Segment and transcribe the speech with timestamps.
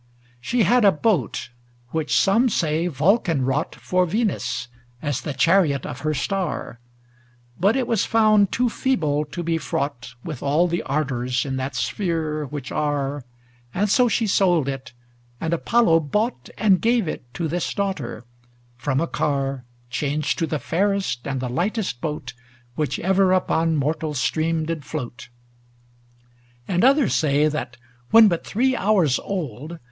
[0.01, 1.49] XXXI She had a boat
[1.89, 4.67] which some say Vulcan wrought For Venus,
[4.99, 6.79] as the chariot of her star;
[7.59, 11.75] But it was found too feeble to be fraught With all the ardors in that
[11.75, 13.23] sphere which are,
[13.75, 14.91] And so she sold it,
[15.39, 18.23] and Apollo bought And gave it to this daughter;
[18.77, 22.33] from a car Changed to the fairest and the lightest boat
[22.73, 25.29] Which ever upon mortal stream did float.
[25.29, 26.29] XXXII
[26.69, 27.77] And others say, that,
[28.09, 29.77] when but three hours old.